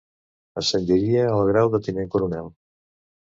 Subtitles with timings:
[0.61, 2.49] Ascendiria al grau de tinent coronel.